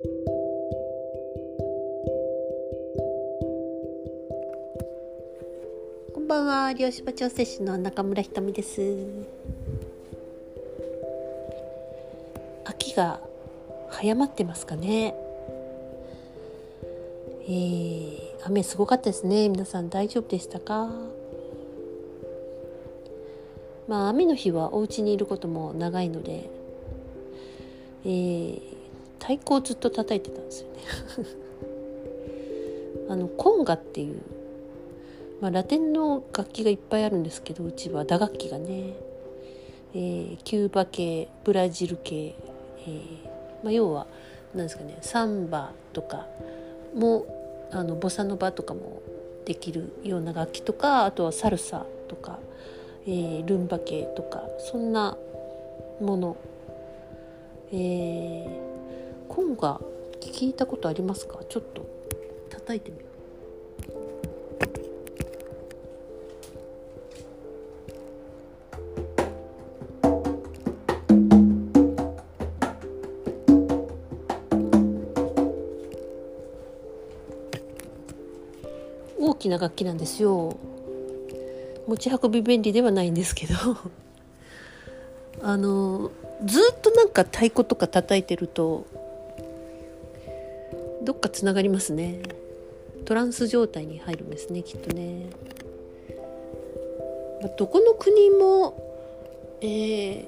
[0.00, 0.06] こ
[6.20, 8.80] んばんは漁師場調整士の中村ひとみです。
[12.64, 13.18] 秋が
[13.88, 15.16] 早まってますかね。
[17.42, 19.48] えー、雨すごかったですね。
[19.48, 20.88] 皆さん大丈夫でしたか？
[23.88, 26.48] まあ雨の日はお家にいることも長いので、
[28.04, 28.67] えー、
[29.18, 30.78] 太鼓をずっと叩いてたんですよね。
[33.10, 34.20] あのコンガっていう、
[35.40, 38.94] まあ、ラテンの楽器がいっぱいあるんですけどうちは打楽器がね、
[39.94, 43.28] えー、キューバ系ブラジル系、えー
[43.62, 44.06] まあ、要は
[44.54, 46.26] 何ですかねサンバとか
[46.94, 47.24] も
[47.70, 49.02] あのボサノバとかも
[49.44, 52.38] できるような楽器とかあとはサルサとか、
[53.06, 55.16] えー、ルンバ系とかそんな
[56.00, 56.36] もの、
[57.72, 58.67] えー、
[59.28, 59.80] コンガ
[60.20, 61.40] 聞いたことありますか？
[61.48, 61.86] ちょっと。
[62.50, 63.08] 叩いてみよう。
[79.20, 80.56] 大きな楽器なんですよ。
[81.86, 83.54] 持ち運び便利ではないんですけど。
[85.42, 86.10] あの
[86.44, 88.86] ずっとなんか太鼓とか叩いてると
[91.08, 92.20] どっかつながりますね。
[93.06, 95.30] トランス状態に入るんですねきっとね、
[97.40, 98.76] まあ、どこの国も、
[99.62, 100.26] えー、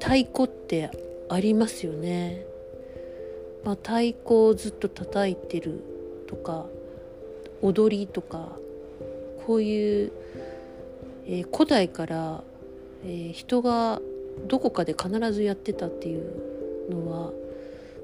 [0.00, 0.90] 太鼓って
[1.28, 2.44] ありますよね、
[3.62, 5.84] まあ、太鼓をずっと叩いてる
[6.26, 6.66] とか
[7.62, 8.48] 踊りとか
[9.46, 10.12] こういう、
[11.28, 12.42] えー、古代から、
[13.04, 14.02] えー、人が
[14.48, 17.30] どこかで必ずやってたっていうのは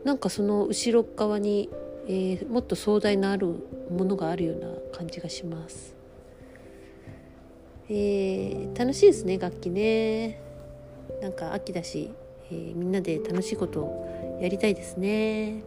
[0.04, 1.68] なんかその後ろ側に、
[2.06, 3.46] えー、もっと壮大なある
[3.90, 5.94] ものがあるような感じがします。
[7.90, 10.40] えー、楽しいですね楽器ね。
[11.22, 12.10] なんか秋だし、
[12.50, 15.62] えー、みんなで楽しいことをやりたいですね。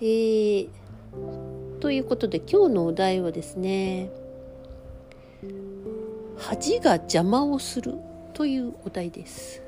[0.00, 0.68] えー
[1.80, 4.10] ということで今日のお題はですね
[6.38, 7.94] 恥が邪魔をする
[8.32, 9.63] というお題です。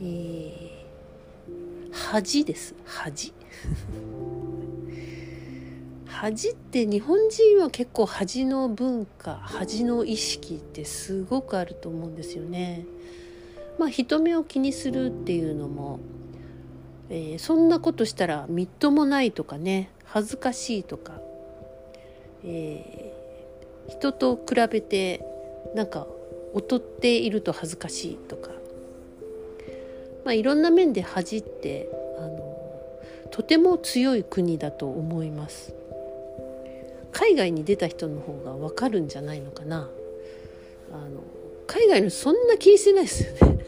[0.00, 2.74] えー、恥です。
[2.84, 3.32] 恥？
[6.06, 12.86] 恥って日本人は結構恥の文化恥の意識ってすごくあると思うんですよね。
[13.78, 15.98] まあ人目を気にするっていうのも
[17.10, 21.12] えー、そんなことしたらみっともないとかね恥ずかしいとか、
[22.44, 25.24] えー、人と比べて
[25.74, 26.06] なんか
[26.54, 28.50] 劣っていると恥ずかしいとか、
[30.24, 32.56] まあ、いろんな面で恥ってあの
[33.30, 35.74] とても強い国だと思います。
[37.12, 39.88] 海外に出た人の方がわかるんじゃないのかな。
[40.92, 41.22] あの
[41.66, 43.58] 海外のそんな気にしてないですよね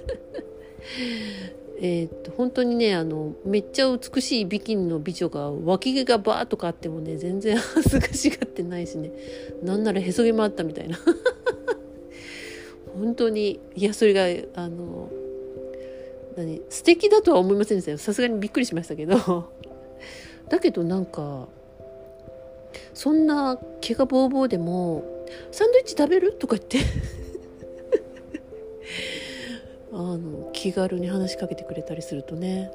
[1.80, 9.12] え、っと本当にねあのめっちゃ美しいビキニの美女が脇毛がバーとかあってもね全然恥ずかしがってないしね
[9.62, 10.98] なんならへそ毛もあったみたいな
[12.96, 14.24] 本当にいやそれが
[14.54, 15.10] あの
[16.36, 16.60] 何？
[16.68, 19.50] 素敵だとは思いませんでしたよさすがにびっくりしましたけど
[20.48, 21.48] だけどなんか
[22.94, 25.04] そんな毛がボーボーでも
[25.50, 26.78] 「サンドイッチ食べる?」とか言って
[29.92, 32.70] あの気軽に話しかけてくれたりするとね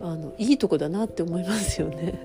[0.00, 2.20] あのいいとこだなって思いますよね。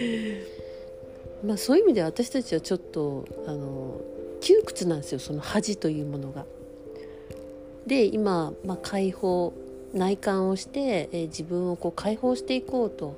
[1.44, 4.00] まあそういう意味で私たちはちょっとあの
[4.40, 6.46] 窮屈なんですよその恥というものが。
[7.86, 9.52] で今、まあ、解放
[9.94, 13.16] 内観をして、えー、自分をこう解放していこうと、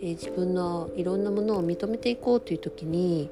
[0.00, 3.28] えー、自分のいろんなものを認めていこうという時に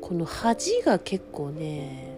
[0.00, 2.16] この恥が結構ね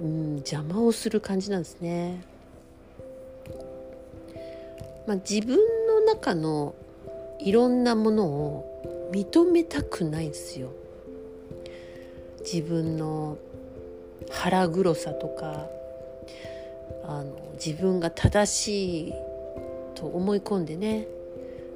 [0.00, 2.22] うん邪魔をする感じなんですね。
[5.06, 5.56] まあ、自分
[5.86, 6.74] の中の
[7.38, 10.70] いろんなものを認めたくないんですよ。
[12.40, 13.38] 自分の
[14.30, 15.66] 腹黒さとか
[17.08, 19.14] あの自分が正しい
[19.94, 21.06] と思い込んでね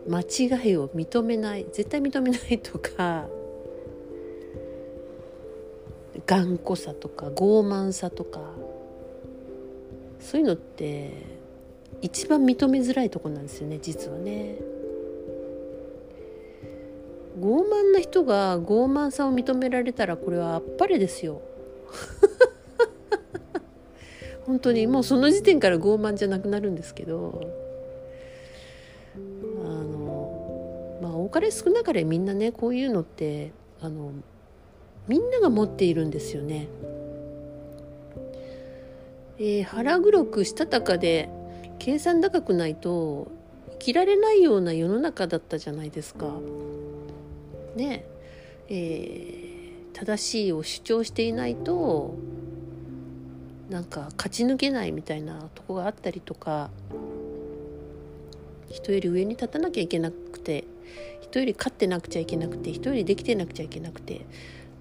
[0.09, 3.27] 間違いを認めない絶対認めないとか
[6.27, 8.41] 頑固さとか傲慢さとか
[10.19, 11.13] そういうのって
[12.03, 14.57] 一番認めづらいとこなんですよね実はね。
[17.39, 21.41] 傲慢な人が傲慢さを認められたらこれはあっぱれですよ。
[24.47, 27.41] 本当にもうその時点から傲慢じゃなくなるんですけど
[29.65, 34.13] あのまあ多かれ少なかれみんなねこういうのってあの
[35.09, 36.69] みんなが持っているんですよね。
[39.39, 41.31] えー、腹黒くしたたかで
[41.79, 43.33] 計算高くないと
[43.71, 46.27] 生きられないような世の中だったじゃないですか。
[47.75, 48.05] ね
[48.69, 52.15] えー、正しいを主張していないと
[53.71, 56.71] なんか勝ち抜けないみたいなとこがあったりとか
[58.69, 60.65] 人より上に立たなきゃいけなくて
[61.21, 64.21] 人より勝ってなくちゃいけなくて人よりできてなくちゃいけなくてっ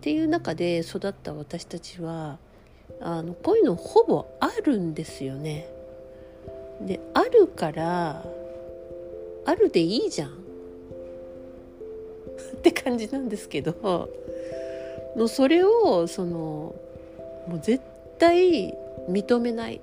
[0.02, 2.40] ていう中で育った私たちは
[3.00, 5.70] あのこういうのほぼあるんですよね。
[6.82, 8.26] であるから
[9.46, 10.32] あるでいいじゃん
[12.58, 14.10] って感じなんですけど
[15.16, 16.76] のそれをその
[17.48, 17.84] もう絶
[18.20, 18.76] 対
[19.10, 19.82] 認めない、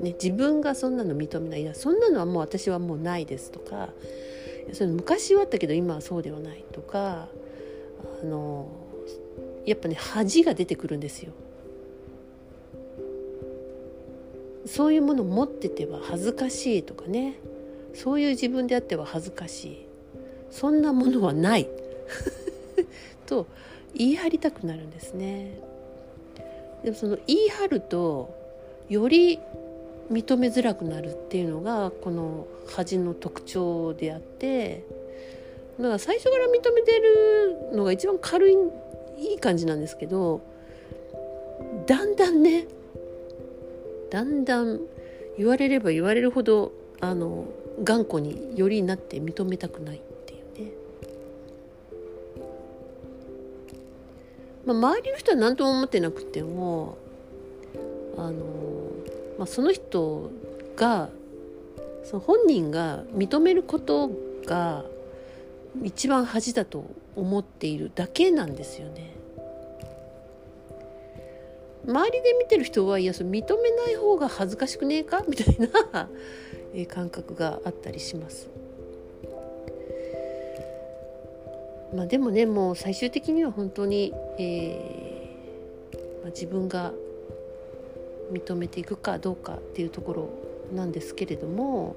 [0.00, 1.62] ね、自分がそんなの認めない。
[1.62, 3.90] いやそんなのはもう私はもうないですとか。
[4.72, 7.28] それ昔はあったけど今はそうではないとか。
[8.22, 8.68] あの
[9.66, 11.32] やっぱね恥が出てくるんですよ。
[14.66, 17.34] そういうものを持ってては恥ずかしいとかね。
[17.94, 19.86] そういう自分であっては恥ずかしい。
[20.50, 21.68] そんなものはない。
[23.26, 23.46] と
[23.94, 25.58] 言い張りたくなるんですね。
[26.84, 28.34] でもその言い張ると
[28.88, 29.40] より
[30.12, 34.84] 認めづらくなるっていうのがこの恥の特徴であって
[35.78, 38.56] だから最初から認めてるのが一番軽い
[39.18, 40.42] いい感じなんですけど
[41.86, 42.66] だんだんね
[44.10, 44.80] だんだん
[45.38, 47.46] 言われれば言われるほどあの
[47.82, 50.00] 頑固によりなって認めたくない。
[54.66, 56.96] まあ、周りの人は何とも思ってなくても
[58.16, 58.32] あの、
[59.38, 60.30] まあ、その人
[60.76, 61.10] が
[62.04, 64.10] その本人が認めること
[64.46, 64.84] が
[65.82, 66.84] 一番恥だと
[67.16, 69.12] 思っているだけなんですよね。
[71.86, 75.22] 周りで見てる人はいやそれ認めない方が恥ずかしくねえか？
[75.28, 76.08] みたいな
[76.86, 78.48] 感覚があったりします。
[81.94, 86.92] まあ、でもねもう最終的には本当に、えーまあ、自分が
[88.32, 90.30] 認めていくかどうかっていうところ
[90.74, 91.96] なんですけれども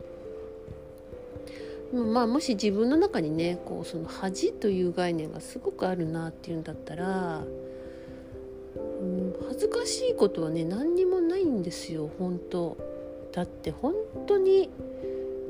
[1.93, 7.43] まあもし自分の中にねこうその恥という概念がすごくあるなっていうんだったら、
[9.01, 12.77] うん、恥ずかしいことはね何にもないんですよ本当。
[13.31, 13.93] だって本
[14.25, 14.69] 当に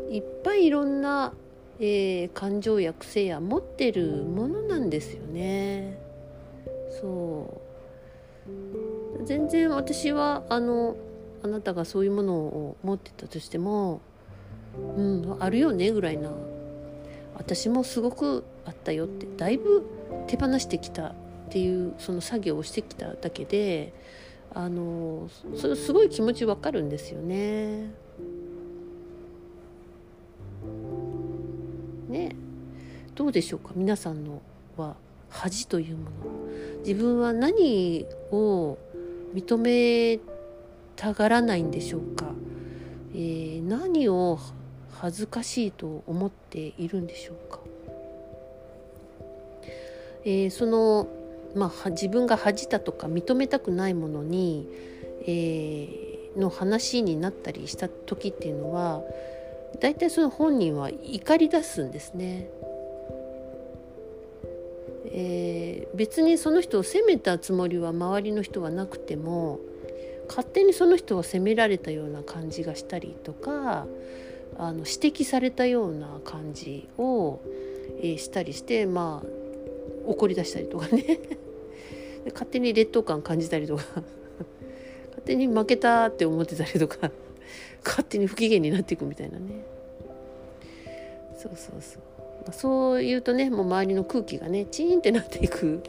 [0.10, 1.34] いっぱいいろんな、
[1.80, 5.98] えー、感情や癖や持ってるものなんですよね。
[7.02, 7.62] そ
[9.20, 9.26] う。
[9.26, 10.96] 全然私はあの
[11.44, 14.02] あなたがそういうものを持ってたとしても
[14.98, 16.32] うんあるよねぐらいな。
[17.36, 19.86] 私もすごくあったよってだいぶ
[20.26, 21.14] 手放してきたっ
[21.50, 23.94] ていうその作業をしてきただけで
[24.54, 27.92] あのそれすごい気持ちわかるんですよね。
[32.18, 32.36] ね。
[33.16, 33.72] どうでしょうか？
[33.76, 34.42] 皆さんの
[34.76, 34.96] は
[35.30, 36.10] 恥というもの。
[36.80, 38.78] 自分は何を
[39.34, 40.20] 認め
[40.96, 42.26] たがらないんでしょうか、
[43.14, 44.40] えー、何を
[44.94, 47.60] 恥ずかしいと思っているんでしょうか、
[50.24, 51.08] えー、その、
[51.56, 54.68] まあ、自分が恥じたとか認めたくないものに、
[55.28, 59.04] えー、の話になったりした時っていうのは
[59.80, 62.50] 大体その本人は怒り出すんですね。
[65.06, 69.60] えー、別にその人を責めたつもりは周りの人はなくても
[70.28, 73.88] 勝手にその人を責められたような感じがしたりとか
[74.58, 77.40] あの指摘されたような感じを、
[78.00, 79.28] えー、したりしてまあ
[80.06, 81.20] 怒り出したりとかね。
[82.34, 83.84] 勝手に劣等感感じたりとか。
[85.10, 87.12] 勝手に負けたって思ってたりとか。
[87.84, 89.64] 勝手に不機嫌になっていくみたいなね
[91.38, 92.02] そうそうそう、
[92.44, 95.84] まあ、そう言うとねもう周りの空気がねチーンってなっていく、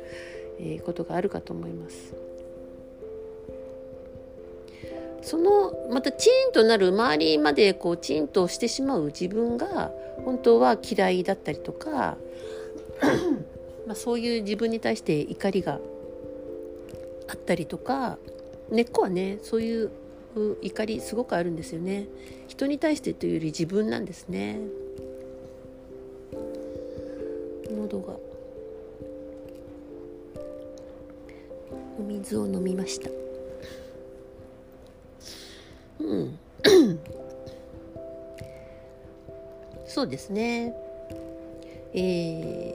[0.58, 2.14] えー、ことがあるかと思います。
[5.22, 9.90] そのまたチーンとなる周りまでこうチーンとしてしまう自分が
[10.24, 12.16] 本当は嫌いだったりとか
[13.86, 15.80] まあそういう自分に対して怒りが
[17.28, 18.16] あったりとか
[18.70, 19.90] 根っこはねそういう
[20.62, 22.06] 怒りすごくあるんですよね。
[22.48, 24.60] 人に対してというより自分なんですね。
[27.70, 28.16] 喉が。
[31.98, 33.10] お水を飲みました。
[36.00, 36.38] うん。
[39.86, 40.74] そうですね。
[41.94, 42.74] え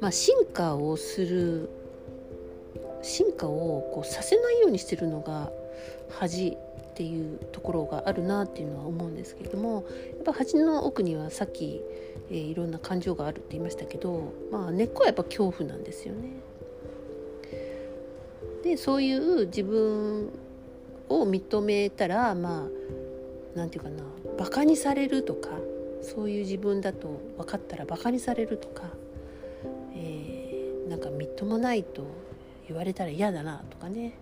[0.00, 1.70] まあ進化をする
[3.02, 5.50] 進化をこうさせないようにしてるのが
[6.10, 6.56] 恥
[6.92, 9.84] っていうところがあるなっていうのは思うんですけれども
[10.16, 11.80] やっぱ恥の奥にはさっき、
[12.30, 16.30] えー、いろんな感情があるって言いましたけど、まあ、根っこはやっぱ恐怖なんですよね。
[18.62, 20.30] でそういう自分
[21.08, 22.68] を認めたらまあ
[23.54, 25.48] 何て言うかなバカにされるとか
[26.00, 28.84] そういう自分だと分かったらバカにされるとか、
[29.94, 32.04] えー、なんかみっともないと
[32.72, 34.14] 言われたら嫌だなとかね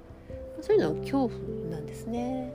[0.61, 1.41] そういうのは恐怖
[1.71, 2.53] なんですね。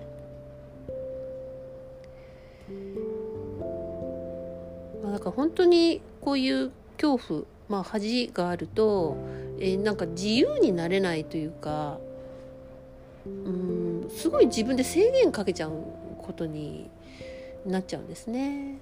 [5.02, 9.18] まあ、だから本当にこういう恐怖、まあ、恥があると、
[9.60, 12.00] えー、なんか自由になれないというか
[13.26, 15.72] うんすごい自分で制限かけちゃう
[16.18, 16.90] ことに
[17.66, 18.80] なっちゃうんですね。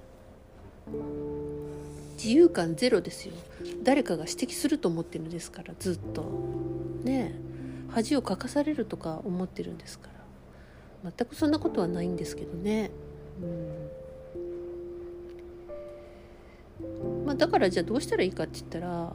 [2.24, 3.34] 自由感ゼロですよ。
[3.82, 6.24] 誰かが指摘すると思ってるんですからずっと。
[7.04, 7.34] ね
[7.90, 10.08] 恥をかかされるとか思ってるんですか
[11.04, 11.12] ら。
[11.14, 12.90] 全くそんなことはないんですけどね。
[16.80, 17.26] うん。
[17.26, 19.12] まあだからじゃあどうしたらいいかって言ったら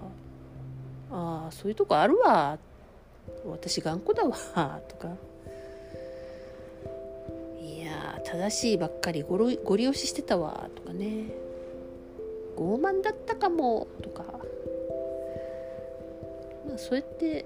[1.12, 2.60] ああそういうとこあるわ。
[3.48, 4.82] 私頑固だわ。
[4.88, 5.10] とか。
[7.60, 10.70] いや正しいばっかりごご利用ししてたわ。
[10.76, 11.49] とかね。
[12.60, 14.24] 傲慢だったかもとか、
[16.68, 17.46] まあ、そうやって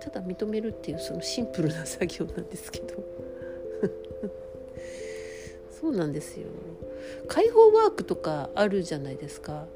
[0.00, 3.04] ただ認めるっていうそのシンプルな作業なんですけど。
[5.80, 6.46] そうなんですよ。
[7.28, 9.66] 解放ワークとかあるじゃないですか。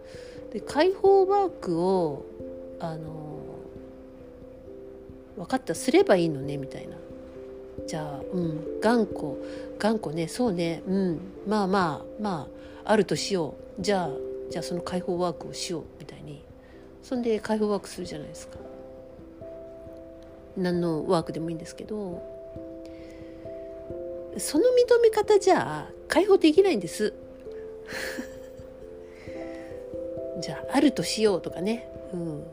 [0.53, 2.25] で解放ワークを
[2.81, 3.41] あの
[5.37, 6.97] 分かったすればいいのねみたいな。
[7.87, 9.35] じゃあうん頑固
[9.79, 12.49] 頑固ねそうねうんまあまあま
[12.85, 13.83] ああるとしよう。
[13.83, 16.45] じゃあじゃあその解放ワークをしようみたいに。
[17.03, 18.59] そんで解放ワークするじゃないですか。
[20.57, 22.23] 何のワークでもいいんですけど。
[24.37, 27.13] その認め方じゃ解放できないんです。
[30.41, 32.45] じゃああるとしようとかね、うん、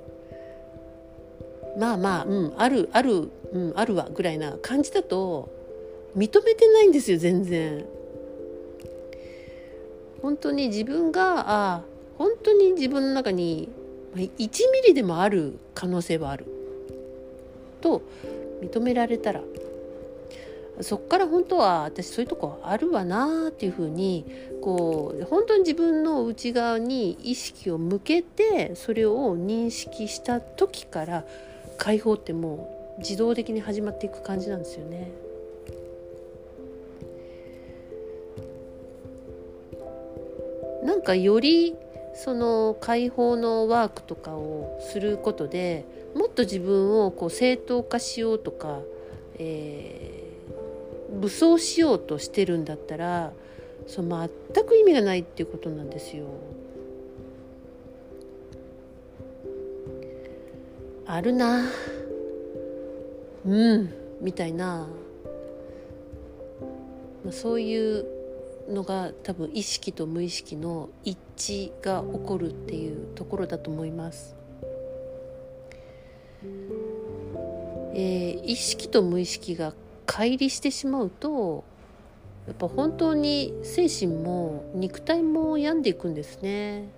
[1.77, 5.49] まあまあ、うん、あるある、うん、あるわぐらいな感じだと
[6.15, 7.85] 認めてないんですよ全然。
[10.21, 11.81] 本当に自分があ
[12.17, 13.69] 本当に自分の中に
[14.15, 14.47] 1ミ
[14.87, 16.45] リでもある可能性はある
[17.81, 18.01] と
[18.61, 19.41] 認められたら
[20.81, 24.25] そっから本当は私そういうとこあるわなっていうふうに
[24.61, 31.23] こう本当に自分の内側に意識を向けてそれを認識した時から
[31.77, 35.24] 解放ってもう自動的に始まっていく感じなんですよね。
[40.85, 41.75] なんかより
[42.13, 45.83] その解放のワークとかをすることで
[46.15, 48.79] もっと自分をこう正当化しようとか、
[49.39, 53.33] えー、武装しようとしてるんだったら
[53.87, 56.25] その全く意味がないっていうことなんですよ。
[61.07, 61.65] あるな
[63.45, 64.87] うんみたいな、
[67.23, 68.14] まあ、そういう
[68.67, 74.35] のが多分意識と無意識の一致が起こるっていうところだと思います。
[77.93, 79.73] えー、意識と無意識が
[80.05, 81.63] 乖離してしまうと
[82.47, 86.89] やっぱ本当に精神も肉体も病んでいくんですね。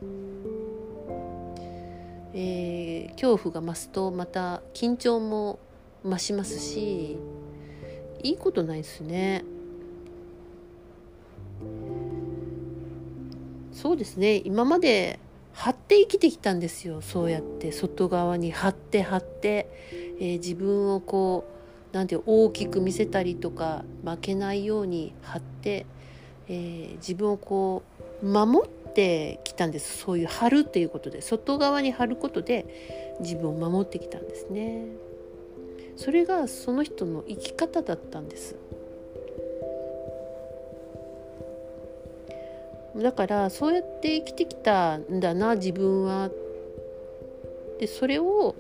[2.34, 5.60] えー、恐怖が増すとまた緊張も
[6.04, 7.18] 増しますし
[8.22, 9.44] いいことないですね。
[13.72, 14.42] そうですね。
[14.44, 15.20] 今まで
[15.54, 17.02] 張って生きてきたんですよ。
[17.02, 17.72] そうやって。
[17.72, 19.70] 外側に張って張って、
[20.20, 21.46] えー、自分をこ
[21.92, 25.86] うなんて大きく見せたりとか負けないように張って、
[26.48, 27.84] えー、自分をこ
[28.22, 29.98] う守ってきたんです。
[30.00, 31.22] そういう張るっていうことで。
[31.22, 34.86] 外側に張ることで自分を守ってきたんですね。
[35.96, 38.56] それがその人の生き方だったんです。
[42.98, 46.30] だからそうやって生きてきたんだな自分は。
[47.80, 48.56] でそれを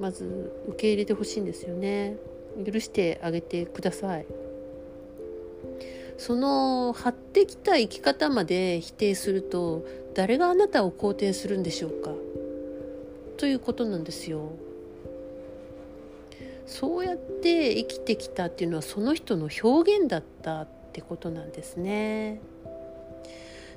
[0.00, 2.16] まず受け入れてほしいんですよね。
[2.64, 4.26] 許してあげてください。
[6.16, 12.10] その張ってきた生き方まで否定すると誰があなたを肯定するんでしょうか？
[13.36, 14.50] ということなんですよ。
[16.66, 22.40] そうやって生きてきたっていうのはその人の表現だったってことなんですね。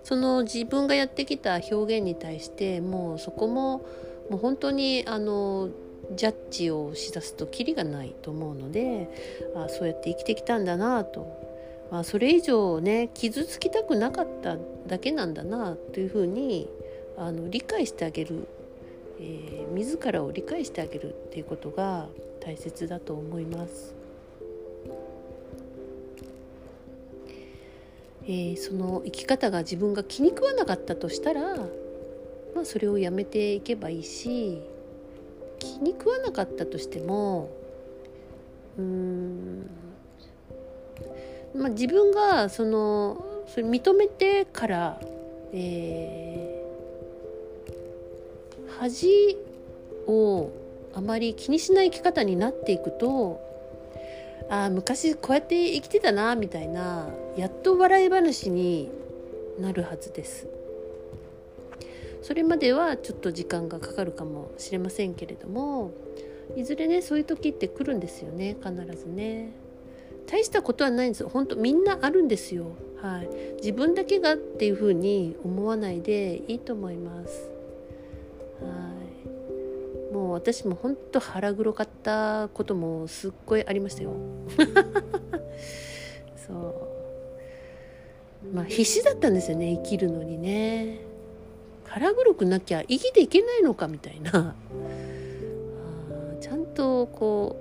[0.03, 3.85] その自分がやってきた表現に対してもうそこも
[4.29, 5.69] もう本当にあの
[6.15, 9.09] ジャッジをしだすとキリがないと思うので
[9.55, 16.67] あそうやって生きてきたんだなと、まあ、それ以上ね傷つきたくなかっただけなんだなというふうに
[17.17, 18.47] あの理解してあげる、
[19.19, 22.07] えー、自らを理解してあげるっていうことが
[22.39, 24.00] 大切だと思います。
[28.25, 31.55] えー、その生き方が自分が気に食わなかったとしたら、
[32.55, 34.61] まあ、それをやめていけばいいし
[35.59, 37.49] 気に食わなかったとしても
[38.77, 39.69] うーん、
[41.55, 45.01] まあ、自分がそのそれ認めてから、
[45.51, 49.37] えー、恥
[50.07, 50.49] を
[50.93, 53.50] あまり気にしない生き方になっていくと
[54.49, 58.89] ああ昔こうやって生きてたなみたいなやっと笑い話に
[59.59, 60.47] なるはずです。
[62.21, 65.91] それまではちょっと時間がかかるかもしれませんけれども
[66.55, 69.53] いずれねそういう時って来るんですよね必ずね。
[70.27, 71.23] 大したことはないんです。
[71.23, 72.67] よ本当みんなあるんですよ。
[73.01, 73.29] はい。
[73.57, 77.49] 自分だけがっていうふうに思わないでいいと思います。
[78.61, 79.30] はい。
[80.11, 84.13] もう私も本当腹黒かったこともすっごいありましたよ。
[86.35, 86.75] そう。
[88.53, 90.99] まあ必死だったんですよね生きるのにね。
[91.85, 94.55] 腹黒くなきゃ生きていけないのかみたいな。
[96.41, 97.55] ちゃんとこ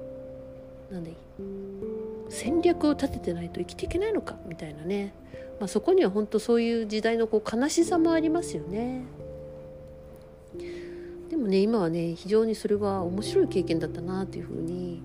[0.91, 1.13] うなんで
[2.29, 5.13] 戦略を立ててないと生きていけないのかみたいなね、
[5.61, 9.05] まあ、そこには本当そういう時代のこう悲しさもありますよね。
[11.41, 15.03] もね今はね非常にそれは面白い経験だったなというふうに、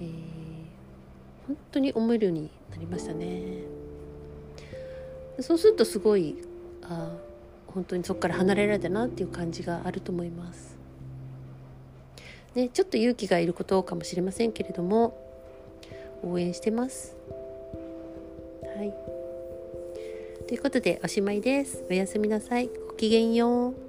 [0.00, 3.62] えー、本当に思えるようになりましたね。
[5.40, 6.36] そうするとすごい
[6.82, 7.14] あ
[7.68, 10.76] 本当にそこから離れられたなっていう感じがあると思います。
[12.54, 15.22] ね、ちょっと勇気がいることかもしれませんけれども
[16.22, 17.14] 応援してます。
[18.76, 18.94] はい。
[20.48, 21.84] ということでおしまいです。
[21.90, 22.70] おやすみなさい。
[22.88, 23.85] ごきげんよう。